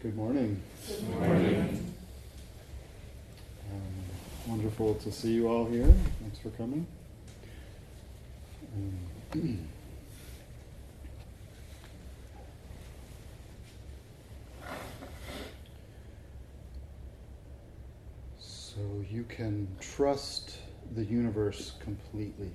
[0.00, 0.62] Good morning.
[0.86, 1.92] Good morning.
[3.68, 3.80] Um,
[4.46, 5.92] wonderful to see you all here.
[6.20, 6.86] Thanks for coming.
[9.34, 9.66] Um,
[18.38, 18.78] so
[19.10, 20.58] you can trust
[20.94, 22.52] the universe completely.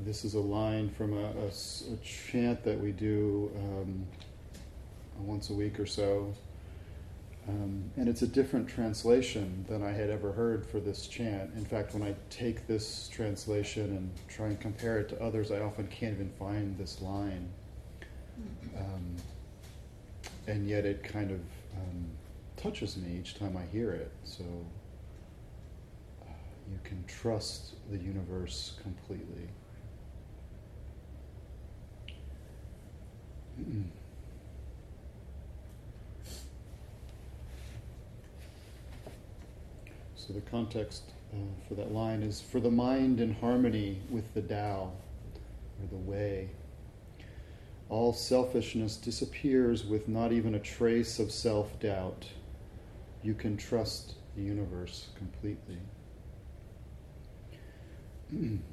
[0.00, 1.50] This is a line from a
[2.02, 4.06] chant that we do um,
[5.18, 6.32] once a week or so.
[7.48, 11.50] Um, and it's a different translation than I had ever heard for this chant.
[11.56, 15.60] In fact, when I take this translation and try and compare it to others, I
[15.60, 17.48] often can't even find this line.
[18.76, 19.16] Um,
[20.46, 21.40] and yet it kind of
[21.76, 22.06] um,
[22.56, 24.12] touches me each time I hear it.
[24.24, 24.44] So
[26.22, 26.32] uh,
[26.70, 29.48] you can trust the universe completely.
[40.14, 44.42] So the context uh, for that line is for the mind in harmony with the
[44.42, 44.92] Tao,
[45.80, 46.50] or the way.
[47.88, 52.26] All selfishness disappears with not even a trace of self doubt.
[53.22, 55.78] You can trust the universe completely.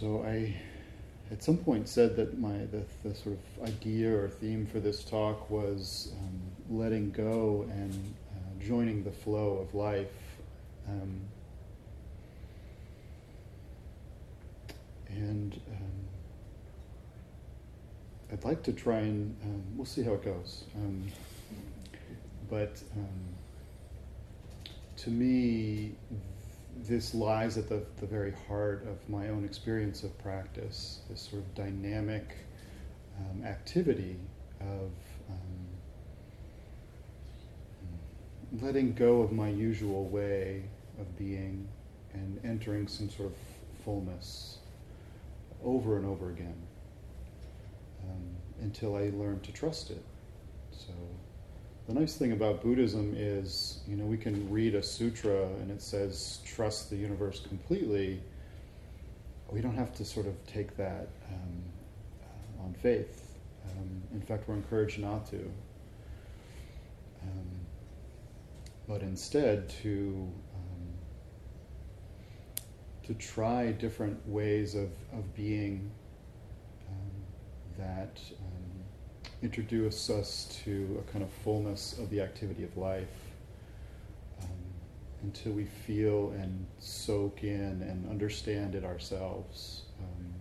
[0.00, 0.54] So I,
[1.30, 5.04] at some point, said that my the, the sort of idea or theme for this
[5.04, 10.08] talk was um, letting go and uh, joining the flow of life.
[10.88, 11.20] Um,
[15.10, 16.08] and um,
[18.32, 20.64] I'd like to try and um, we'll see how it goes.
[20.76, 21.08] Um,
[22.48, 23.34] but um,
[24.96, 25.92] to me,
[26.86, 31.00] this lies at the, the very heart of my own experience of practice.
[31.08, 32.36] This sort of dynamic
[33.18, 34.16] um, activity
[34.60, 34.90] of
[35.30, 35.68] um,
[38.60, 40.62] letting go of my usual way
[40.98, 41.68] of being
[42.12, 43.36] and entering some sort of
[43.84, 44.58] fullness
[45.64, 46.56] over and over again
[48.04, 50.04] um, until I learn to trust it.
[50.72, 50.92] So,
[51.86, 55.82] the nice thing about Buddhism is, you know, we can read a sutra and it
[55.82, 58.20] says, trust the universe completely.
[59.50, 61.62] We don't have to sort of take that um,
[62.22, 63.36] uh, on faith.
[63.70, 65.50] Um, in fact, we're encouraged not to.
[67.22, 67.50] Um,
[68.88, 70.70] but instead, to um,
[73.04, 75.90] to try different ways of, of being
[76.88, 77.10] um,
[77.78, 78.20] that
[79.42, 83.08] introduce us to a kind of fullness of the activity of life
[84.42, 84.48] um,
[85.22, 90.34] until we feel and soak in and understand it ourselves um,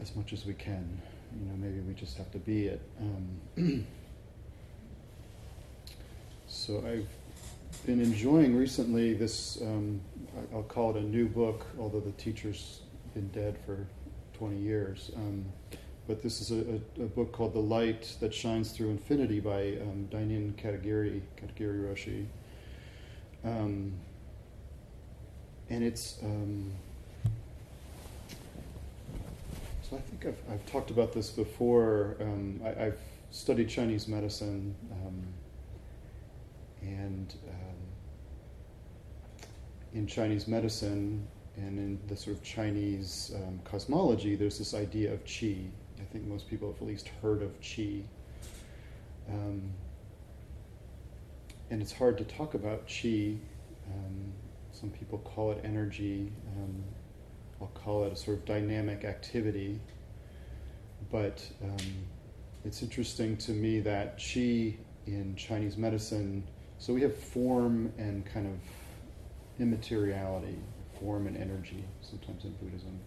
[0.00, 1.00] as much as we can.
[1.38, 2.82] You know, maybe we just have to be it.
[3.00, 3.86] Um,
[6.46, 7.08] so I've
[7.86, 10.00] been enjoying recently this, um,
[10.52, 12.80] I'll call it a new book, although the teacher's
[13.14, 13.86] been dead for
[14.38, 15.10] 20 years.
[16.06, 19.78] But this is a, a, a book called The Light That Shines Through Infinity by
[19.80, 22.26] um, Dainin Katagiri, Katagiri Roshi.
[23.42, 23.92] Um,
[25.70, 26.70] and it's, um,
[29.82, 32.16] so I think I've, I've talked about this before.
[32.20, 32.98] Um, I, I've
[33.30, 34.74] studied Chinese medicine.
[34.92, 35.22] Um,
[36.82, 37.76] and um,
[39.94, 41.26] in Chinese medicine
[41.56, 45.68] and in the sort of Chinese um, cosmology, there's this idea of qi.
[46.04, 48.02] I think most people have at least heard of qi.
[49.28, 49.70] Um,
[51.70, 53.38] and it's hard to talk about qi.
[53.86, 54.32] Um,
[54.72, 56.30] some people call it energy.
[56.56, 56.84] Um,
[57.60, 59.80] I'll call it a sort of dynamic activity.
[61.10, 61.86] But um,
[62.64, 64.76] it's interesting to me that qi
[65.06, 66.44] in Chinese medicine
[66.78, 68.58] so we have form and kind of
[69.58, 70.58] immateriality,
[71.00, 72.98] form and energy, sometimes in Buddhism.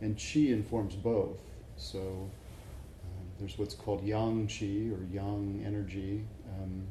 [0.00, 1.40] And qi informs both.
[1.78, 6.24] So um, there's what's called yang qi or yang energy,
[6.58, 6.86] um,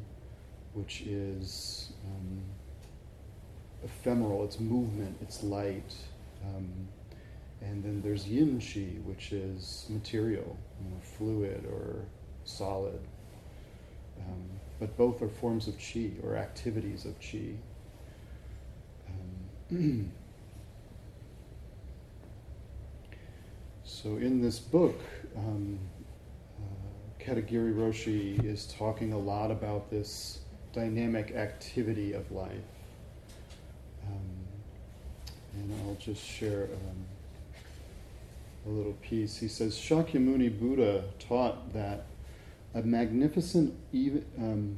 [0.74, 2.42] which is um,
[3.84, 5.94] ephemeral, it's movement, it's light.
[6.45, 6.88] Um,
[7.62, 12.06] and then there's yin qi, which is material, you know, fluid or
[12.45, 13.00] solid.
[14.80, 17.56] But both are forms of qi or activities of chi.
[24.04, 25.00] so in this book,
[25.36, 25.80] um,
[26.60, 30.42] uh, Katagiri Roshi is talking a lot about this
[30.72, 32.52] dynamic activity of life.
[34.06, 34.46] Um,
[35.56, 37.06] and I'll just share um,
[38.68, 39.38] a little piece.
[39.38, 42.06] He says Shakyamuni Buddha taught that
[42.76, 44.78] a magnificent even, um,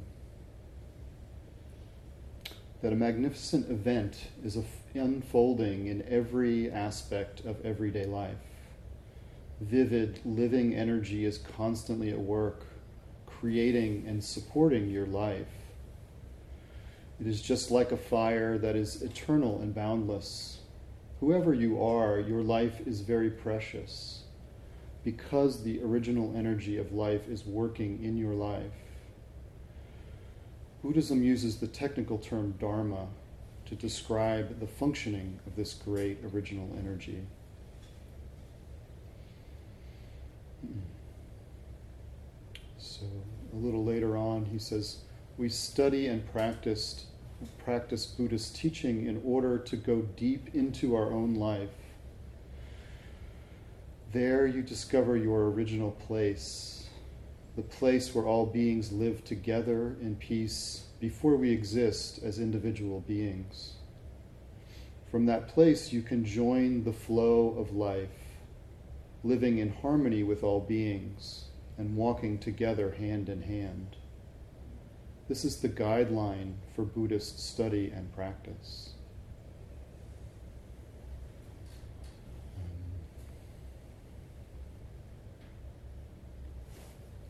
[2.80, 4.56] that a magnificent event is
[4.94, 8.38] unfolding in every aspect of everyday life.
[9.60, 12.64] Vivid, living energy is constantly at work,
[13.26, 15.48] creating and supporting your life.
[17.20, 20.60] It is just like a fire that is eternal and boundless.
[21.20, 24.22] Whoever you are, your life is very precious
[25.04, 28.72] because the original energy of life is working in your life.
[30.82, 33.08] Buddhism uses the technical term dharma
[33.66, 37.26] to describe the functioning of this great original energy.
[42.78, 43.06] So,
[43.52, 44.98] a little later on, he says,
[45.36, 47.06] We study and practiced,
[47.64, 51.70] practice Buddhist teaching in order to go deep into our own life.
[54.12, 56.88] There you discover your original place,
[57.54, 63.74] the place where all beings live together in peace before we exist as individual beings.
[65.10, 68.19] From that place, you can join the flow of life,
[69.22, 71.44] living in harmony with all beings
[71.76, 73.96] and walking together hand in hand.
[75.28, 78.90] This is the guideline for Buddhist study and practice.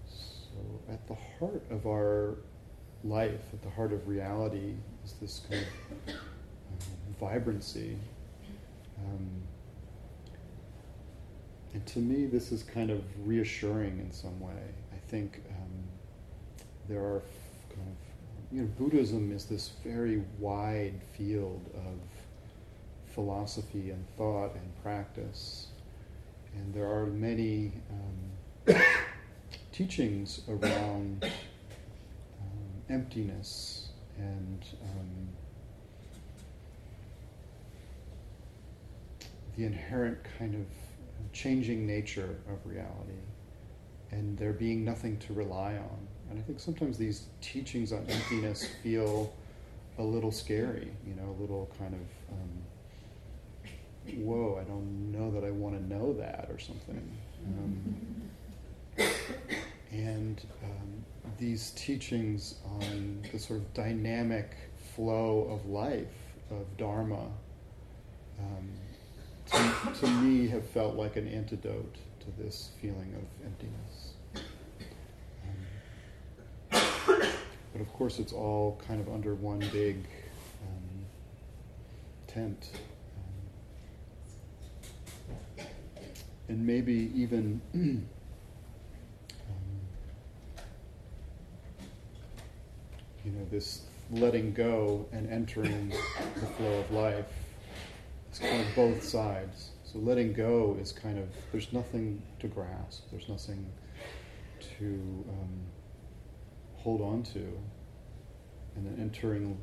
[0.08, 2.36] So, at the heart of our
[3.04, 5.64] life, at the heart of reality, is this kind
[6.08, 6.16] of um,
[7.20, 7.96] vibrancy.
[8.98, 9.28] Um,
[11.72, 14.62] and to me, this is kind of reassuring in some way.
[14.92, 15.84] I think um,
[16.88, 17.22] there are
[17.74, 24.82] kind of, you know, Buddhism is this very wide field of philosophy and thought and
[24.82, 25.68] practice.
[26.56, 27.72] And there are many
[28.68, 28.74] um,
[29.72, 31.30] teachings around
[32.90, 35.28] emptiness and um,
[39.56, 40.66] the inherent kind of
[41.32, 43.18] changing nature of reality
[44.10, 45.98] and there being nothing to rely on.
[46.30, 49.32] And I think sometimes these teachings on emptiness feel
[49.98, 55.44] a little scary, you know, a little kind of, um, whoa, I don't know that
[55.44, 57.18] I want to know that or something.
[57.46, 57.96] Um,
[59.92, 61.04] and um,
[61.38, 64.56] these teachings on the sort of dynamic
[64.94, 66.06] flow of life,
[66.50, 67.26] of Dharma,
[68.38, 68.70] um,
[69.46, 70.06] to, to,
[70.60, 74.12] have felt like an antidote to this feeling of emptiness.
[76.70, 76.82] Um,
[77.72, 80.06] but of course, it's all kind of under one big
[80.62, 81.06] um,
[82.26, 82.68] tent.
[85.58, 85.64] Um,
[86.48, 88.02] and maybe even you
[93.24, 95.90] know, this letting go and entering
[96.34, 97.24] the flow of life.
[98.28, 99.70] It's kind of both sides.
[99.92, 103.04] So letting go is kind of there's nothing to grasp.
[103.10, 103.66] There's nothing
[104.78, 105.60] to um,
[106.76, 107.40] hold on to,
[108.76, 109.58] and then entering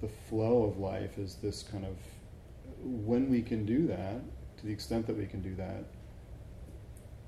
[0.00, 1.96] the flow of life is this kind of
[2.82, 4.20] when we can do that,
[4.58, 5.84] to the extent that we can do that,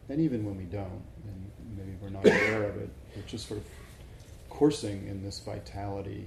[0.09, 3.61] and even when we don't, and maybe we're not aware of it, it just sort
[3.61, 3.67] of
[4.49, 6.27] coursing in this vitality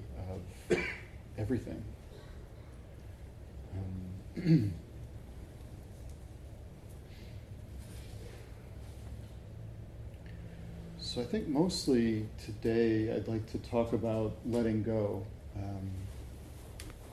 [0.70, 0.78] of
[1.40, 1.84] everything.
[4.38, 4.74] Um,
[11.14, 15.26] so I think mostly today I'd like to talk about letting go,
[15.58, 15.92] um,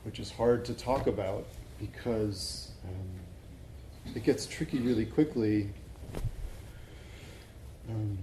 [0.05, 1.45] which is hard to talk about
[1.81, 5.69] because um, it gets tricky really quickly.
[7.89, 8.17] Um,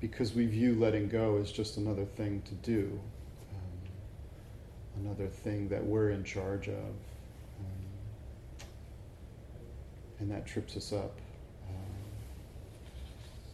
[0.00, 3.00] because we view letting go as just another thing to do,
[3.52, 6.74] um, another thing that we're in charge of.
[6.74, 7.90] Um,
[10.20, 11.18] and that trips us up.
[11.68, 11.74] Um,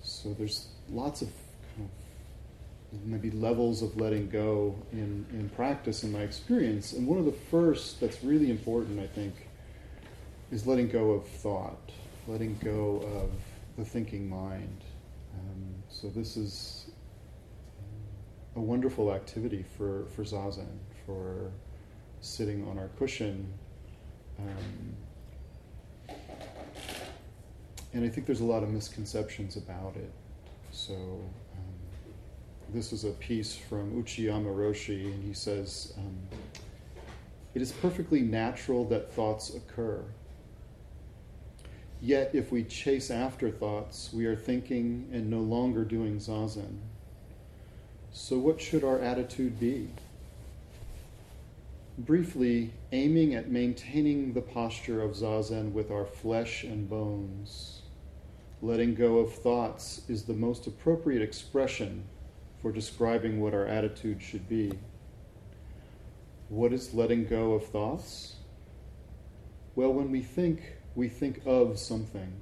[0.02, 1.28] so there's lots of
[1.76, 6.92] kind of maybe levels of letting go in, in practice in my experience.
[6.92, 9.34] And one of the first that's really important, I think,
[10.50, 11.90] is letting go of thought,
[12.26, 13.30] letting go of
[13.76, 14.84] the thinking mind.
[15.34, 16.86] Um, so this is
[18.54, 21.52] a wonderful activity for, for zazen, for
[22.20, 23.52] sitting on our cushion.
[24.38, 24.96] Um,
[27.96, 30.10] and I think there's a lot of misconceptions about it.
[30.70, 31.74] So um,
[32.74, 36.18] this is a piece from Uchiyama Roshi, and he says, um,
[37.54, 40.04] It is perfectly natural that thoughts occur.
[42.02, 46.76] Yet, if we chase after thoughts, we are thinking and no longer doing zazen.
[48.12, 49.88] So, what should our attitude be?
[51.96, 57.80] Briefly, aiming at maintaining the posture of zazen with our flesh and bones.
[58.62, 62.04] Letting go of thoughts is the most appropriate expression
[62.62, 64.72] for describing what our attitude should be.
[66.48, 68.36] What is letting go of thoughts?
[69.74, 72.32] Well, when we think, we think of something.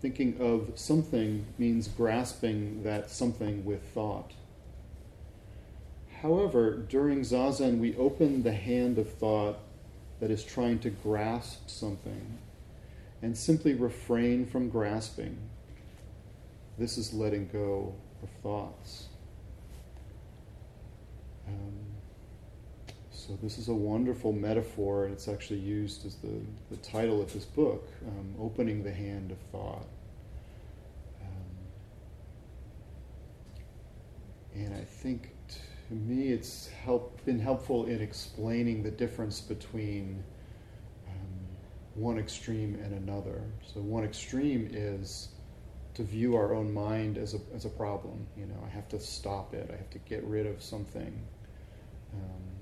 [0.00, 4.32] Thinking of something means grasping that something with thought.
[6.22, 9.58] However, during zazen, we open the hand of thought
[10.20, 12.38] that is trying to grasp something
[13.24, 15.38] and simply refrain from grasping.
[16.76, 19.06] This is letting go of thoughts.
[21.48, 21.72] Um,
[23.10, 26.38] so, this is a wonderful metaphor, and it's actually used as the,
[26.70, 29.86] the title of this book um, Opening the Hand of Thought.
[31.22, 31.56] Um,
[34.54, 35.30] and I think
[35.88, 40.22] to me it's help, been helpful in explaining the difference between
[41.94, 43.42] one extreme and another.
[43.72, 45.28] So, one extreme is
[45.94, 48.26] to view our own mind as a, as a problem.
[48.36, 51.16] You know, I have to stop it, I have to get rid of something.
[52.12, 52.54] Um,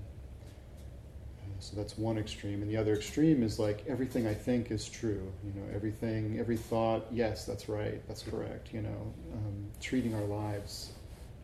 [1.62, 2.60] so that's one extreme.
[2.60, 5.32] And the other extreme is like everything I think is true.
[5.44, 8.72] You know, everything, every thought, yes, that's right, that's correct.
[8.72, 10.90] You know, um, treating our lives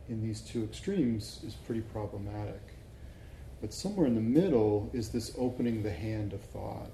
[0.09, 2.61] in these two extremes is pretty problematic.
[3.61, 6.91] But somewhere in the middle is this opening the hand of thought.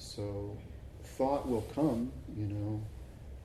[0.00, 0.56] So
[1.02, 2.82] thought will come, you know,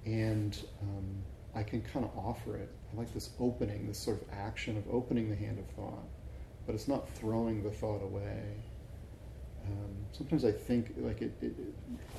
[0.06, 2.72] and um, I can kind of offer it.
[2.92, 6.06] I like this opening, this sort of action of opening the hand of thought
[6.66, 8.44] but it's not throwing the thought away.
[9.66, 11.56] Um, sometimes I think like it, it,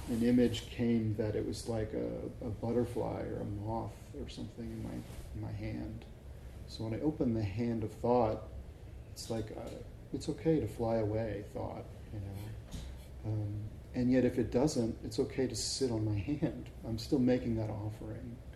[0.08, 4.64] an image came that it was like a, a, butterfly or a moth or something
[4.64, 4.94] in my
[5.34, 6.04] in my hand.
[6.66, 8.42] So when I open the hand of thought,
[9.12, 9.68] it's like uh,
[10.12, 13.32] it's okay to fly away, thought, you know.
[13.32, 13.54] Um,
[13.96, 16.68] and yet, if it doesn't, it's okay to sit on my hand.
[16.86, 18.36] I'm still making that offering.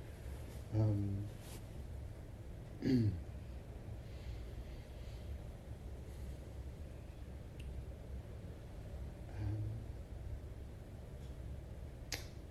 [0.75, 1.26] Um,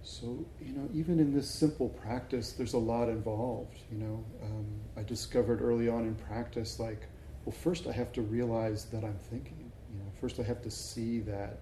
[0.04, 3.78] So, you know, even in this simple practice, there's a lot involved.
[3.92, 4.66] You know, um,
[4.98, 7.08] I discovered early on in practice, like,
[7.46, 9.72] well, first I have to realize that I'm thinking.
[9.94, 11.60] You know, first I have to see that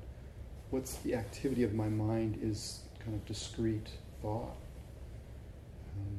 [0.69, 3.89] what's the activity of my mind is kind of discrete
[4.21, 4.57] thought.
[5.95, 6.17] Um,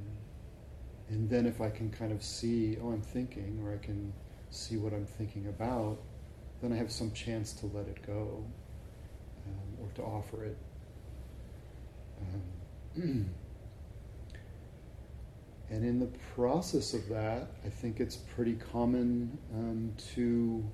[1.09, 4.13] and then if I can kind of see, oh, I'm thinking, or I can
[4.51, 5.99] see what I'm thinking about,
[6.63, 8.45] then I have some chance to let it go
[9.47, 10.57] um, or to offer it
[12.21, 12.43] um,
[15.71, 20.65] and in the process of that, I think it's pretty common um, to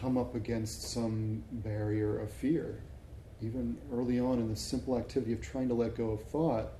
[0.00, 2.82] come up against some barrier of fear.
[3.42, 6.72] Even early on in the simple activity of trying to let go of thought,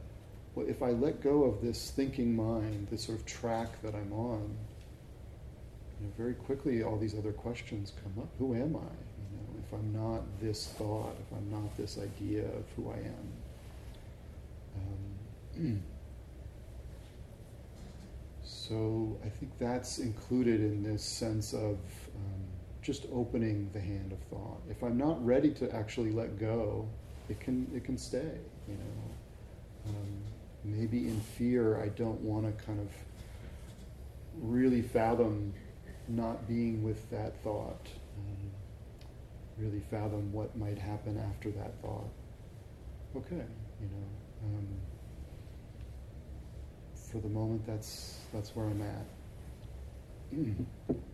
[0.54, 4.12] well, if I let go of this thinking mind, this sort of track that I'm
[4.12, 4.56] on,
[6.00, 8.28] you know, very quickly all these other questions come up.
[8.38, 9.04] Who am I?
[9.66, 13.32] if I'm not this thought, if I'm not this idea of who I am.
[15.56, 15.82] Um,
[18.42, 21.78] so I think that's included in this sense of
[22.16, 22.44] um,
[22.84, 24.60] just opening the hand of thought.
[24.68, 26.86] If I'm not ready to actually let go,
[27.30, 28.38] it can it can stay.
[28.68, 30.22] You know, um,
[30.64, 32.88] maybe in fear I don't want to kind of
[34.42, 35.54] really fathom
[36.08, 37.88] not being with that thought.
[38.18, 38.50] Um,
[39.56, 42.10] really fathom what might happen after that thought.
[43.16, 43.46] Okay,
[43.80, 44.06] you know,
[44.44, 44.68] um,
[47.10, 49.06] for the moment, that's that's where I'm at.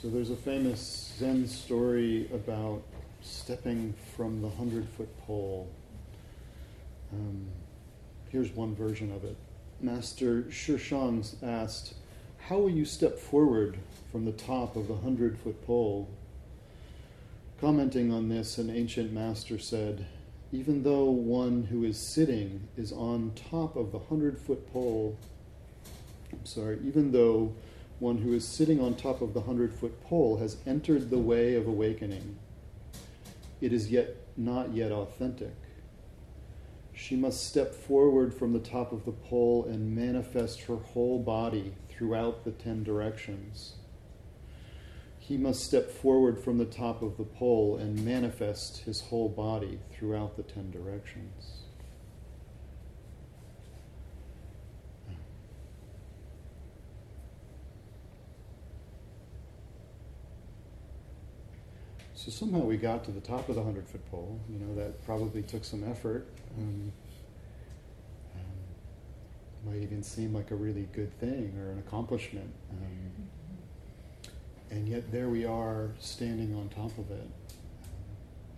[0.00, 2.82] So there's a famous Zen story about
[3.20, 5.68] stepping from the hundred foot pole.
[7.12, 7.46] Um,
[8.30, 9.36] here's one version of it.
[9.78, 11.92] Master Shishuang asked,
[12.38, 13.76] How will you step forward
[14.10, 16.08] from the top of the hundred foot pole?
[17.60, 20.06] Commenting on this, an ancient master said,
[20.50, 25.18] even though one who is sitting is on top of the hundred foot pole,
[26.32, 27.52] I'm sorry, even though
[28.00, 31.54] one who is sitting on top of the hundred foot pole has entered the way
[31.54, 32.36] of awakening,
[33.60, 35.54] it is yet not yet authentic.
[36.94, 41.74] She must step forward from the top of the pole and manifest her whole body
[41.88, 43.74] throughout the ten directions.
[45.18, 49.78] He must step forward from the top of the pole and manifest his whole body
[49.92, 51.59] throughout the ten directions.
[62.20, 64.38] So somehow we got to the top of the hundred foot pole.
[64.50, 66.28] You know that probably took some effort.
[66.58, 66.92] Um,
[68.34, 72.52] um, might even seem like a really good thing or an accomplishment.
[72.72, 73.26] Um,
[74.70, 77.22] and yet there we are standing on top of it.
[77.22, 77.88] Um,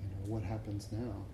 [0.02, 1.24] you know what happens now?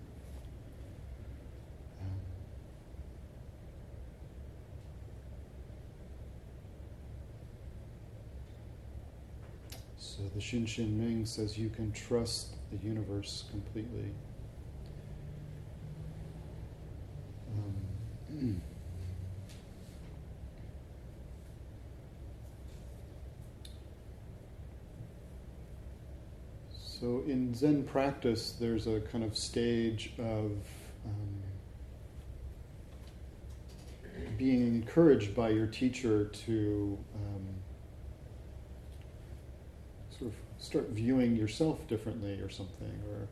[10.19, 14.11] So the Hsin Hsin Ming says you can trust the universe completely.
[18.37, 18.61] Um,
[26.73, 30.51] so in Zen practice, there's a kind of stage of
[31.05, 31.43] um,
[34.37, 36.97] being encouraged by your teacher to.
[37.15, 37.47] Um,
[40.59, 43.27] start viewing yourself differently or something, or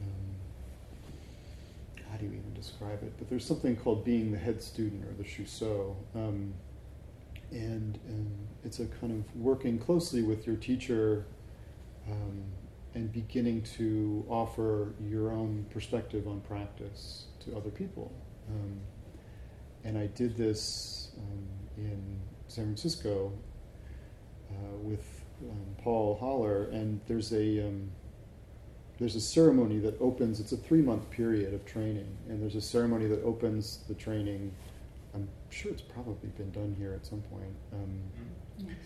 [0.00, 0.36] um,
[2.10, 3.12] how do you even describe it?
[3.18, 5.96] But there's something called being the head student or the shuso.
[6.14, 6.54] Um,
[7.50, 11.26] and, and it's a kind of working closely with your teacher
[12.10, 12.44] um,
[12.94, 18.10] and beginning to offer your own perspective on practice to other people.
[18.48, 18.80] Um,
[19.84, 23.32] and I did this um, in San Francisco
[24.50, 27.90] uh, with um, Paul Haller, and there's a um,
[28.98, 30.40] there's a ceremony that opens.
[30.40, 34.52] It's a three month period of training, and there's a ceremony that opens the training.
[35.14, 37.54] I'm sure it's probably been done here at some point.
[37.72, 38.00] Um,
[38.58, 38.76] yes.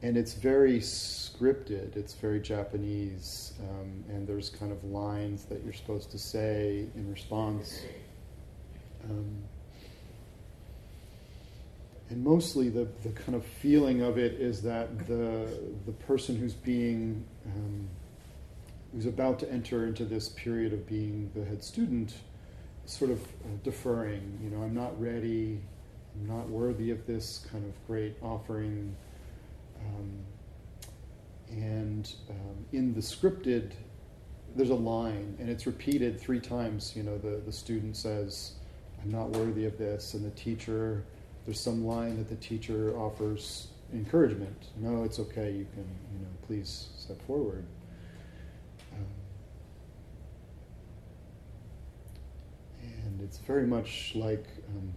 [0.00, 1.96] And it's very scripted.
[1.96, 7.10] It's very Japanese, um, and there's kind of lines that you're supposed to say in
[7.10, 7.80] response.
[12.10, 15.46] And mostly the, the kind of feeling of it is that the,
[15.84, 17.88] the person who's being um,
[18.92, 22.14] who's about to enter into this period of being the head student
[22.86, 25.60] sort of uh, deferring you know i'm not ready
[26.14, 28.96] i'm not worthy of this kind of great offering.
[29.80, 30.10] Um,
[31.50, 33.72] and um, in the scripted
[34.56, 38.52] there's a line and it's repeated three times you know the, the student says
[39.02, 41.04] i'm not worthy of this and the teacher
[41.44, 44.66] there's some line that the teacher offers encouragement.
[44.76, 45.50] No, it's okay.
[45.50, 47.64] You can, you know, please step forward.
[48.92, 49.06] Um,
[52.82, 54.92] and it's very much like um,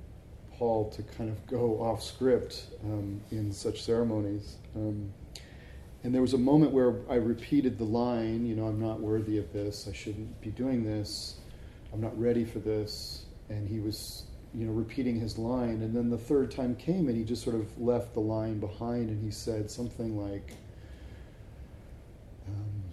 [0.57, 4.57] Paul to kind of go off script um, in such ceremonies.
[4.75, 5.13] Um,
[6.03, 9.37] and there was a moment where I repeated the line, you know, I'm not worthy
[9.37, 9.87] of this.
[9.87, 11.35] I shouldn't be doing this.
[11.93, 13.25] I'm not ready for this.
[13.49, 15.81] And he was you know, repeating his line.
[15.81, 19.09] And then the third time came and he just sort of left the line behind
[19.09, 20.53] and he said something like,
[22.47, 22.83] um,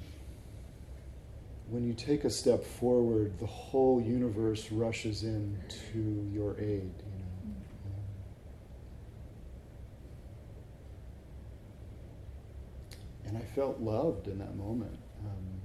[1.68, 5.58] when you take a step forward, the whole universe rushes in
[5.92, 6.92] to your aid.
[7.02, 7.54] You know?
[7.86, 7.96] Um,
[13.26, 14.96] and I felt loved in that moment.
[15.24, 15.60] Um,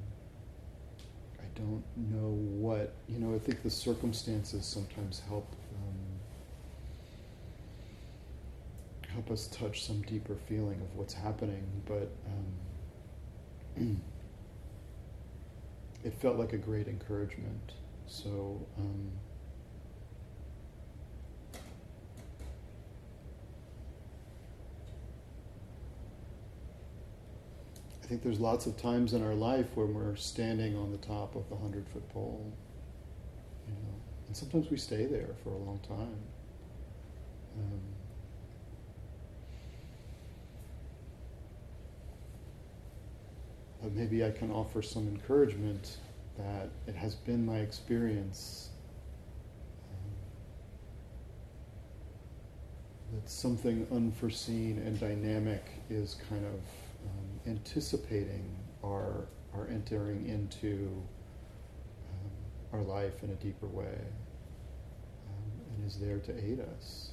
[1.40, 5.48] I don't know what, you know, I think the circumstances sometimes help
[9.14, 12.10] help us touch some deeper feeling of what's happening, but
[13.76, 13.76] um,
[16.04, 17.74] it felt like a great encouragement.
[18.08, 19.12] So, um,
[28.02, 31.36] I think there's lots of times in our life when we're standing on the top
[31.36, 32.52] of the hundred foot pole,
[33.68, 33.96] you know,
[34.28, 36.18] and sometimes we stay there for a long time.
[37.58, 37.93] Um,
[43.84, 45.98] but maybe I can offer some encouragement
[46.38, 48.70] that it has been my experience
[49.92, 50.12] um,
[53.14, 58.50] that something unforeseen and dynamic is kind of um, anticipating
[58.84, 60.90] our our entering into
[62.10, 64.00] um, our life in a deeper way
[65.28, 67.13] um, and is there to aid us.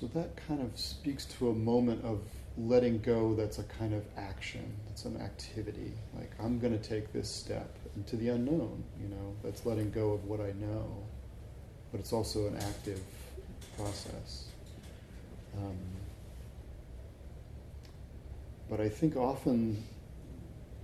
[0.00, 2.22] So that kind of speaks to a moment of
[2.56, 5.92] letting go that's a kind of action, that's an activity.
[6.16, 10.12] Like, I'm going to take this step into the unknown, you know, that's letting go
[10.12, 11.06] of what I know.
[11.92, 13.02] But it's also an active
[13.76, 14.46] process.
[15.58, 15.76] Um,
[18.70, 19.84] but I think often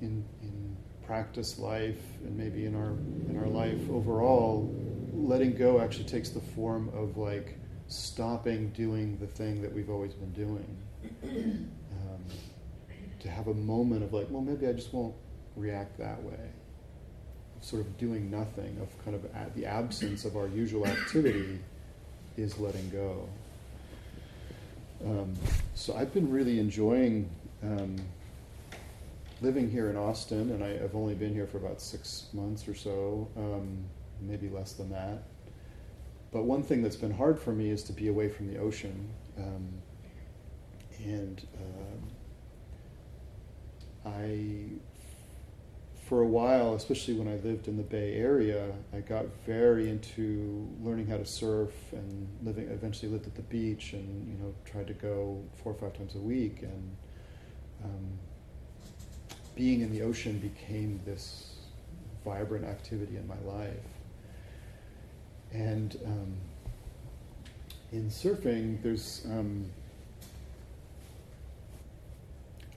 [0.03, 0.77] in, in
[1.07, 2.91] practice life and maybe in our
[3.31, 4.75] in our life overall,
[5.15, 7.57] letting go actually takes the form of like
[7.89, 11.73] stopping doing the thing that we've always been doing.
[11.97, 12.25] Um,
[13.21, 15.15] to have a moment of like, well, maybe I just won't
[15.57, 16.51] react that way.
[17.57, 21.59] Of Sort of doing nothing, of kind of the absence of our usual activity
[22.37, 23.29] is letting go.
[25.05, 25.35] Um,
[25.75, 27.29] so I've been really enjoying
[27.63, 27.97] um,
[29.41, 32.75] living here in Austin, and I, have only been here for about six months or
[32.75, 33.79] so, um,
[34.21, 35.23] maybe less than that.
[36.33, 39.11] But one thing that's been hard for me is to be away from the ocean.
[39.39, 39.69] Um,
[41.05, 41.47] and
[44.05, 44.65] uh, I,
[46.09, 50.69] for a while, especially when I lived in the Bay Area, I got very into
[50.83, 52.69] learning how to surf and living.
[52.69, 56.15] Eventually, lived at the beach and you know tried to go four or five times
[56.15, 56.63] a week.
[56.63, 56.97] And
[57.85, 58.19] um,
[59.55, 61.57] being in the ocean became this
[62.25, 63.96] vibrant activity in my life.
[65.53, 66.35] And um,
[67.93, 69.71] in surfing, there's, um,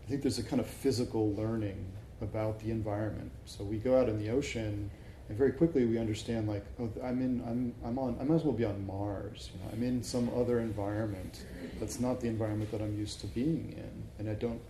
[0.06, 1.86] I think there's a kind of physical learning
[2.22, 3.32] about the environment.
[3.46, 4.90] So we go out in the ocean,
[5.28, 8.44] and very quickly we understand, like, oh, I'm in, I'm, I'm on, I might as
[8.44, 9.50] well be on Mars.
[9.54, 11.44] You know, I'm in some other environment
[11.80, 14.62] that's not the environment that I'm used to being in, and I don't.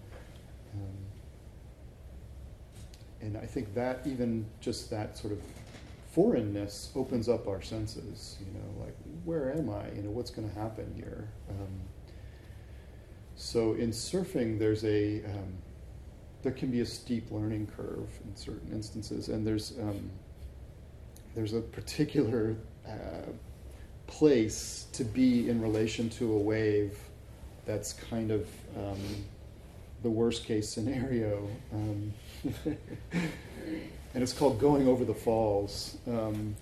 [0.73, 0.97] Um,
[3.21, 5.39] and I think that even just that sort of
[6.11, 8.37] foreignness opens up our senses.
[8.39, 9.89] You know, like where am I?
[9.95, 11.29] You know, what's going to happen here?
[11.49, 11.79] Um,
[13.35, 15.53] so in surfing, there's a um,
[16.41, 20.09] there can be a steep learning curve in certain instances, and there's um,
[21.35, 22.55] there's a particular
[22.87, 23.31] uh,
[24.07, 26.97] place to be in relation to a wave
[27.65, 28.97] that's kind of um,
[30.01, 31.47] the worst case scenario.
[34.13, 35.97] And it's called Going Over the Falls.
[36.07, 36.55] Um,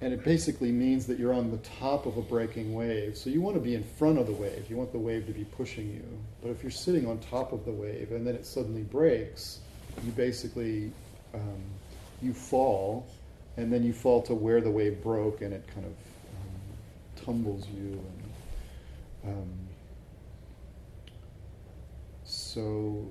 [0.00, 3.16] and it basically means that you're on the top of a breaking wave.
[3.16, 4.66] So you want to be in front of the wave.
[4.68, 6.04] You want the wave to be pushing you.
[6.42, 9.60] But if you're sitting on top of the wave and then it suddenly breaks,
[10.04, 10.92] you basically
[11.32, 11.62] um,
[12.20, 13.06] you fall,
[13.56, 17.66] and then you fall to where the wave broke, and it kind of um, tumbles
[17.68, 18.00] you.
[19.24, 19.48] And, um,
[22.24, 23.06] so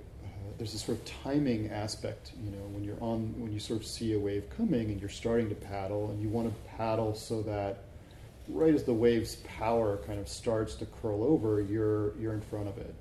[0.58, 3.86] there's this sort of timing aspect, you know, when you're on, when you sort of
[3.86, 7.42] see a wave coming and you're starting to paddle, and you want to paddle so
[7.44, 7.84] that
[8.50, 12.68] right as the wave's power kind of starts to curl over, you're you're in front
[12.68, 12.94] of it.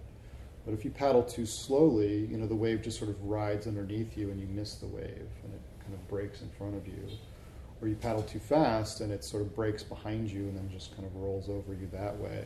[0.65, 4.17] But if you paddle too slowly, you know, the wave just sort of rides underneath
[4.17, 7.09] you, and you miss the wave, and it kind of breaks in front of you.
[7.81, 10.95] Or you paddle too fast, and it sort of breaks behind you, and then just
[10.95, 12.45] kind of rolls over you that way.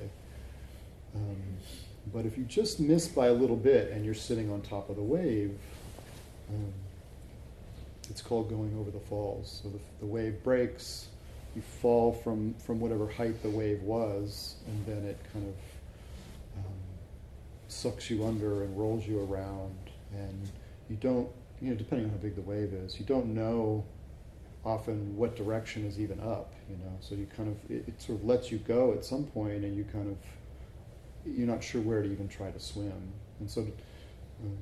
[1.15, 1.59] Um,
[2.13, 4.97] but if you just miss by a little bit and you're sitting on top of
[4.97, 5.59] the wave,
[6.49, 6.73] um,
[8.09, 9.61] it's called going over the falls.
[9.63, 11.09] So the, the wave breaks,
[11.55, 16.73] you fall from, from whatever height the wave was, and then it kind of um,
[17.69, 19.77] sucks you under and rolls you around.
[20.13, 20.49] And
[20.89, 21.29] you don't,
[21.61, 23.85] you know, depending on how big the wave is, you don't know
[24.65, 26.93] often what direction is even up, you know.
[27.01, 29.77] So you kind of, it, it sort of lets you go at some point, and
[29.77, 30.17] you kind of
[31.27, 33.13] you're not sure where to even try to swim.
[33.41, 34.57] And so um,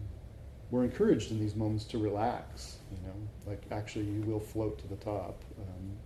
[0.70, 3.14] we're encouraged in these moments to relax, you know,
[3.46, 5.42] like actually you will float to the top.
[5.58, 5.96] Um,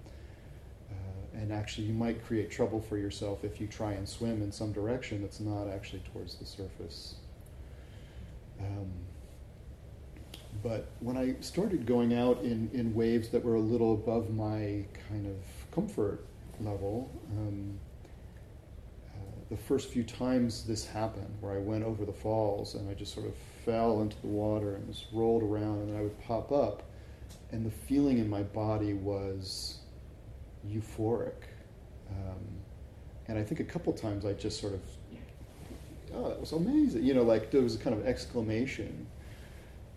[0.90, 4.50] uh, and actually, you might create trouble for yourself if you try and swim in
[4.50, 7.16] some direction that's not actually towards the surface.
[8.60, 8.90] Um,
[10.62, 14.84] but when I started going out in, in waves that were a little above my
[15.08, 15.36] kind of
[15.70, 16.24] comfort
[16.60, 17.78] level, um,
[19.50, 23.14] the first few times this happened, where I went over the falls and I just
[23.14, 23.34] sort of
[23.64, 26.82] fell into the water and just rolled around, and I would pop up,
[27.52, 29.78] and the feeling in my body was
[30.66, 31.44] euphoric.
[32.10, 32.44] Um,
[33.26, 34.80] and I think a couple times I just sort of,
[36.14, 37.04] oh, that was amazing.
[37.04, 39.06] You know, like there was a kind of exclamation.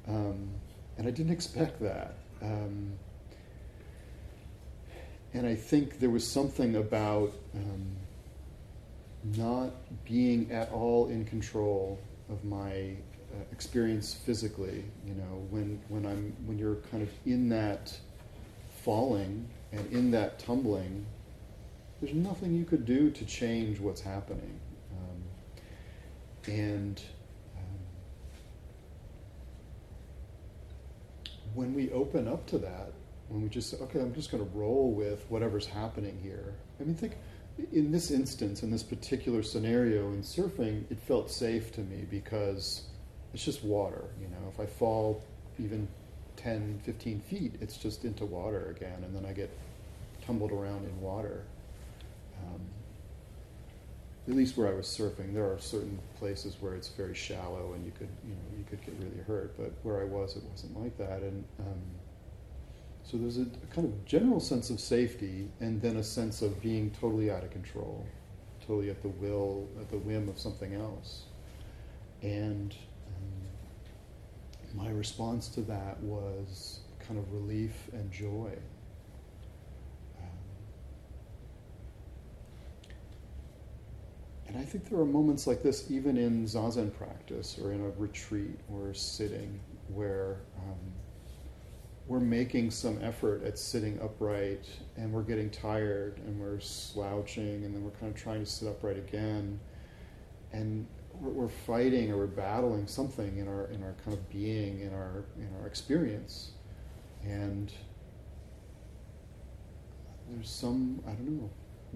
[0.08, 0.50] Um,
[0.98, 2.16] and I didn't expect that.
[2.42, 2.94] Um,
[5.34, 7.96] and I think there was something about um,
[9.38, 9.72] not
[10.06, 12.96] being at all in control of my
[13.34, 14.84] uh, experience physically.
[15.06, 17.98] You know, when when I'm when you're kind of in that
[18.84, 21.06] falling and in that tumbling,
[22.02, 24.60] there's nothing you could do to change what's happening.
[24.92, 25.24] Um,
[26.52, 27.02] and
[27.58, 27.64] um,
[31.54, 32.92] when we open up to that,
[33.30, 36.56] when we just say, okay, I'm just going to roll with whatever's happening here.
[36.80, 37.14] I mean, think
[37.72, 42.84] in this instance, in this particular scenario in surfing, it felt safe to me because
[43.34, 44.06] it's just water.
[44.22, 45.24] You know, if I fall
[45.60, 45.88] even
[46.38, 49.50] 10, 15 feet, it's just into water again, and then I get
[50.26, 51.44] tumbled around in water.
[52.44, 52.62] Um,
[54.28, 57.84] at least where I was surfing, there are certain places where it's very shallow and
[57.86, 59.58] you could, you know, you could get really hurt.
[59.58, 61.22] But where I was, it wasn't like that.
[61.22, 61.82] And um,
[63.04, 66.62] so there's a, a, kind of general sense of safety, and then a sense of
[66.62, 68.06] being totally out of control,
[68.66, 71.24] totally at the will, at the whim of something else.
[72.22, 72.76] And
[74.74, 78.52] my response to that was kind of relief and joy.
[80.20, 80.30] Um,
[84.48, 87.90] and I think there are moments like this even in zazen practice or in a
[88.00, 89.60] retreat or sitting
[89.94, 90.80] where um,
[92.12, 97.74] we're making some effort at sitting upright and we're getting tired and we're slouching and
[97.74, 99.58] then we're kind of trying to sit upright again.
[100.52, 100.86] And
[101.22, 105.24] we're, fighting or we're battling something in our in our kind of being in our
[105.38, 106.52] in our experience,
[107.24, 107.72] and
[110.30, 111.50] there's some I don't know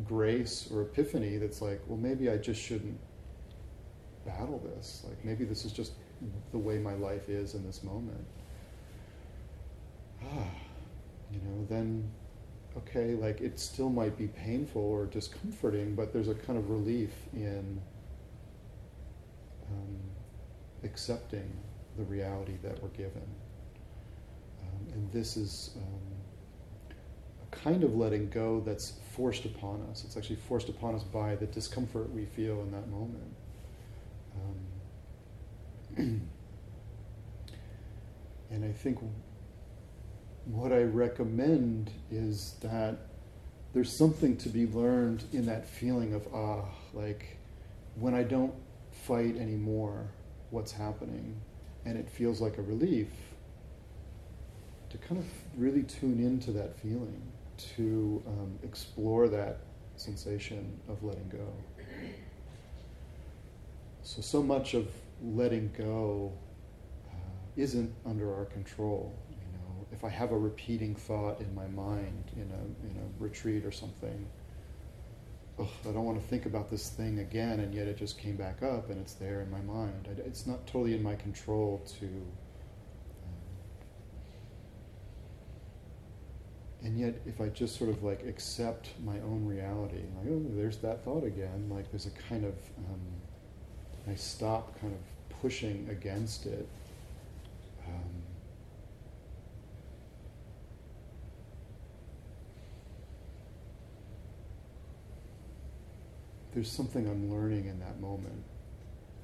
[0.05, 2.99] grace or epiphany that's like, well, maybe I just shouldn't
[4.25, 5.03] battle this.
[5.07, 5.93] Like maybe this is just
[6.53, 8.25] the way my life is in this moment.
[10.25, 10.47] Ah,
[11.31, 12.09] you know, then
[12.77, 17.11] okay, like it still might be painful or discomforting, but there's a kind of relief
[17.33, 17.81] in
[19.71, 19.99] um,
[20.83, 21.51] accepting
[21.97, 23.23] the reality that we're given.
[24.61, 26.01] Um, and this is um,
[27.43, 30.03] a kind of letting go that's forced upon us.
[30.03, 33.35] It's actually forced upon us by the discomfort we feel in that moment.
[35.97, 36.21] Um,
[38.51, 38.99] and I think
[40.45, 42.97] what I recommend is that
[43.73, 47.37] there's something to be learned in that feeling of ah, like
[47.95, 48.53] when I don't
[48.91, 50.07] fight anymore
[50.49, 51.35] what's happening,
[51.85, 53.09] and it feels like a relief
[54.89, 55.25] to kind of
[55.57, 57.21] really tune into that feeling,
[57.75, 59.57] to um, explore that
[59.97, 61.53] sensation of letting go.
[64.03, 64.87] So, so much of
[65.23, 66.31] letting go
[67.09, 67.13] uh,
[67.57, 69.13] isn't under our control.
[69.95, 73.71] If I have a repeating thought in my mind in a, in a retreat or
[73.71, 74.27] something,
[75.57, 78.35] oh, I don't want to think about this thing again, and yet it just came
[78.35, 80.09] back up and it's there in my mind.
[80.09, 82.05] I, it's not totally in my control to.
[82.05, 82.11] Um,
[86.83, 90.77] and yet, if I just sort of like accept my own reality, like, oh, there's
[90.79, 92.53] that thought again, like there's a kind of.
[92.79, 93.01] Um,
[94.07, 96.67] I stop kind of pushing against it.
[97.87, 98.24] Um,
[106.55, 108.41] there's something I'm learning in that moment.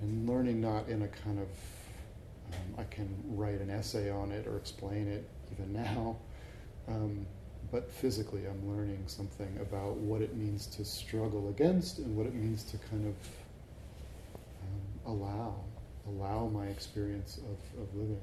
[0.01, 1.47] And learning not in a kind of,
[2.53, 6.17] um, I can write an essay on it or explain it even now,
[6.89, 7.25] um,
[7.71, 12.35] but physically I'm learning something about what it means to struggle against and what it
[12.35, 13.15] means to kind of
[14.61, 15.55] um, allow,
[16.07, 18.19] allow my experience of, of living.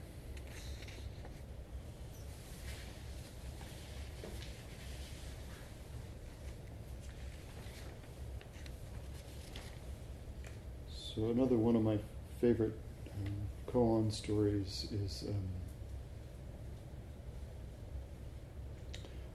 [11.14, 11.98] So another one of my
[12.40, 12.74] favorite
[13.12, 13.32] um,
[13.66, 15.34] koan stories is um,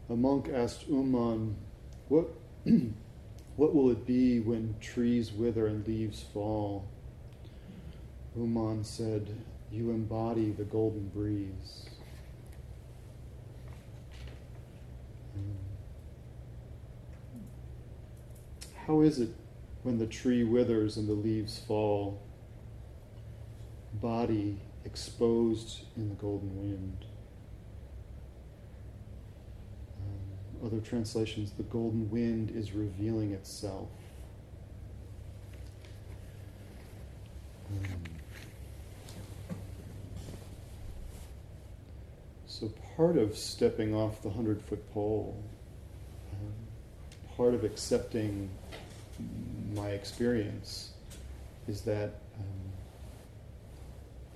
[0.09, 1.55] a monk asked Ummon,
[2.07, 2.29] "What
[3.57, 6.85] what will it be when trees wither and leaves fall?"
[8.39, 9.35] Ummon said,
[9.69, 11.87] "You embody the golden breeze."
[15.35, 15.57] Um,
[18.87, 19.31] how is it
[19.85, 22.19] when the tree withers and the leaves fall,
[23.93, 27.05] body exposed in the golden wind.
[30.01, 33.89] Um, other translations, the golden wind is revealing itself.
[37.69, 37.85] Um,
[42.47, 45.43] So, part of stepping off the hundred foot pole,
[46.31, 46.53] um,
[47.35, 48.49] part of accepting
[49.73, 50.91] my experience
[51.67, 52.43] is that um,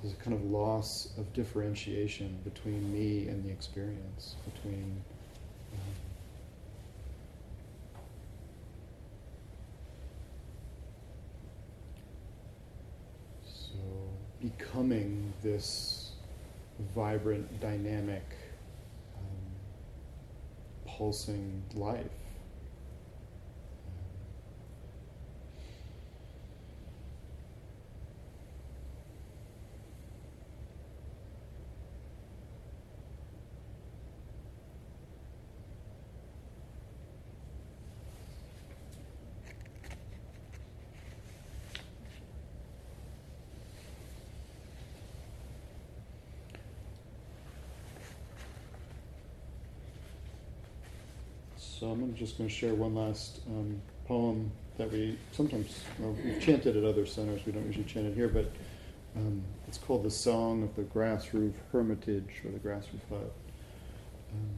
[0.01, 5.01] there's a kind of loss of differentiation between me and the experience, between
[5.73, 5.79] um,
[13.43, 13.77] so
[14.41, 16.11] becoming this
[16.95, 18.23] vibrant, dynamic,
[19.17, 19.25] um,
[20.85, 22.05] pulsing life.
[51.79, 56.41] So I'm just going to share one last um, poem that we sometimes well, we've
[56.41, 57.45] chanted at other centers.
[57.45, 58.51] We don't usually chant it here, but
[59.15, 63.31] um, it's called "The Song of the Grass Roof Hermitage" or the Grass Roof Hut.
[64.31, 64.49] Um,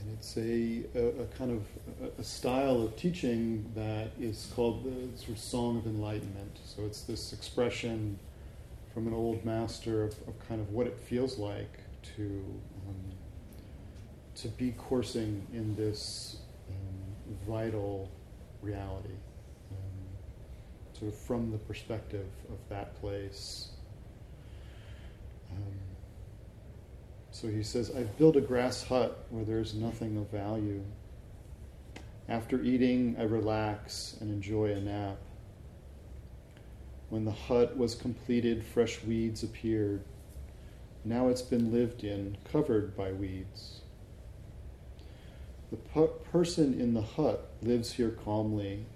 [0.00, 1.62] and it's a, a, a kind of
[2.02, 6.58] a, a, style of teaching that is called the sort of Song of Enlightenment.
[6.64, 8.18] So it's this expression
[8.92, 11.78] from an old master of, of kind of what it feels like
[12.16, 12.44] to
[12.88, 13.12] um,
[14.34, 18.10] to be coursing in this um, vital
[18.62, 19.14] reality,
[19.70, 23.68] um, sort of from the perspective of that place.
[25.50, 25.74] Um,
[27.30, 30.82] so he says, I've built a grass hut where there's nothing of value.
[32.28, 35.18] After eating, I relax and enjoy a nap.
[37.10, 40.04] When the hut was completed, fresh weeds appeared.
[41.04, 43.80] Now it's been lived in, covered by weeds.
[45.72, 45.76] The
[46.32, 48.86] person in the hut lives here calmly,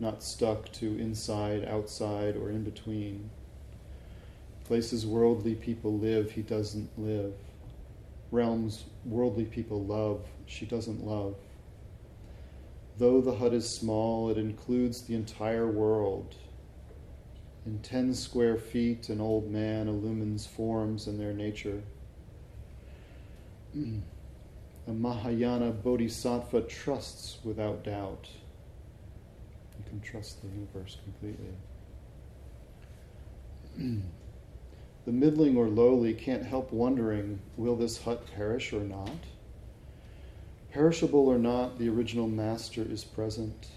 [0.00, 3.30] not stuck to inside, outside, or in between.
[4.64, 7.34] Places worldly people live, he doesn't live.
[8.32, 11.36] Realms worldly people love, she doesn't love.
[12.98, 16.34] Though the hut is small, it includes the entire world
[17.66, 21.82] in ten square feet, an old man illumines forms and their nature.
[24.88, 28.28] A Mahayana bodhisattva trusts without doubt.
[29.78, 31.54] You can trust the universe completely.
[35.04, 39.10] the middling or lowly can't help wondering will this hut perish or not?
[40.72, 43.68] Perishable or not, the original master is present,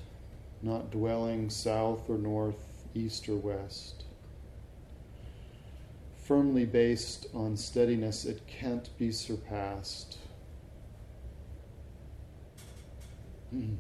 [0.62, 4.04] not dwelling south or north, east or west.
[6.24, 10.18] Firmly based on steadiness, it can't be surpassed.
[13.50, 13.76] Hmm.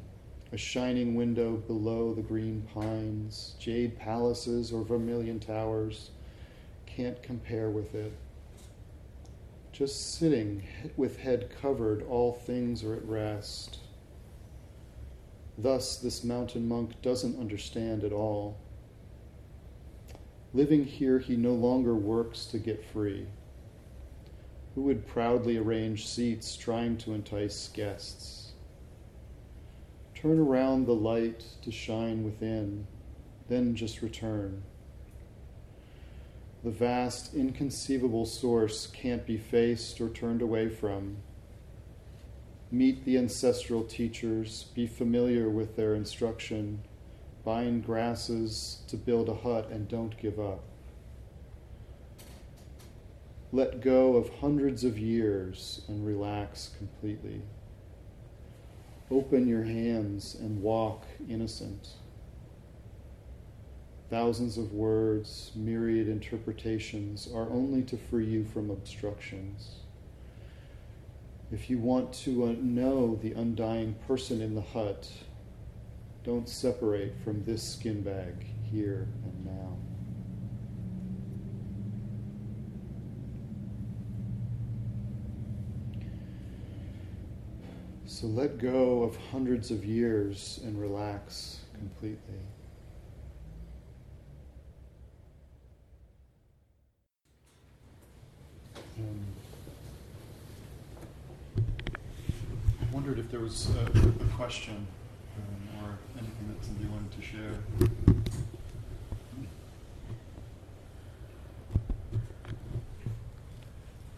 [0.51, 6.11] A shining window below the green pines, jade palaces or vermilion towers
[6.85, 8.13] can't compare with it.
[9.71, 10.63] Just sitting
[10.95, 13.79] with head covered, all things are at rest.
[15.57, 18.57] Thus, this mountain monk doesn't understand at all.
[20.55, 23.25] Living here, he no longer works to get free.
[24.75, 28.51] Who would proudly arrange seats trying to entice guests?
[30.13, 32.85] Turn around the light to shine within,
[33.49, 34.63] then just return.
[36.63, 41.17] The vast, inconceivable source can't be faced or turned away from.
[42.71, 46.83] Meet the ancestral teachers, be familiar with their instruction
[47.43, 50.63] bind grasses to build a hut and don't give up.
[53.51, 57.41] Let go of hundreds of years and relax completely.
[59.11, 61.89] Open your hands and walk innocent.
[64.09, 69.75] Thousands of words, myriad interpretations are only to free you from obstructions.
[71.51, 75.11] If you want to uh, know the undying person in the hut,
[76.23, 78.33] don't separate from this skin bag
[78.71, 79.77] here and now.
[88.05, 92.19] So let go of hundreds of years and relax completely.
[98.97, 99.19] Um,
[102.81, 104.87] I wondered if there was a, a question
[106.63, 107.55] somebody wanted to share?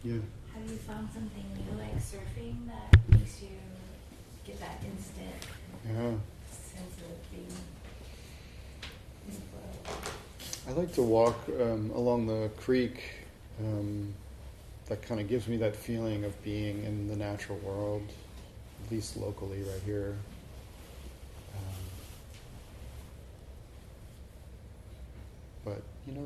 [0.03, 0.13] Yeah.
[0.53, 3.49] Have you found something new, like surfing, that makes you
[4.45, 5.47] get that instant
[5.87, 6.11] yeah.
[6.51, 7.47] sense of being
[9.27, 10.69] in the flow?
[10.69, 13.01] I like to walk um, along the creek.
[13.59, 14.13] Um,
[14.87, 18.03] that kind of gives me that feeling of being in the natural world,
[18.85, 20.15] at least locally right here.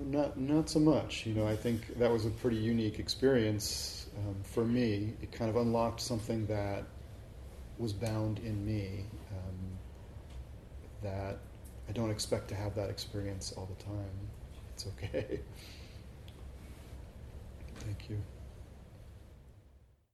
[0.10, 1.26] Not not so much.
[1.26, 5.14] You know, I think that was a pretty unique experience um, for me.
[5.22, 6.84] It kind of unlocked something that
[7.78, 9.06] was bound in me.
[9.32, 9.78] Um,
[11.04, 11.38] that
[11.88, 14.30] I don't expect to have that experience all the time.
[14.74, 15.40] It's okay.
[17.80, 18.18] Thank you.